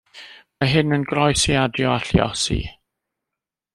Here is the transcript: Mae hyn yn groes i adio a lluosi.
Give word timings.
Mae 0.61 0.71
hyn 0.71 0.95
yn 0.97 1.03
groes 1.11 1.43
i 1.51 1.55
adio 1.65 1.93
a 1.99 1.99
lluosi. 2.07 2.59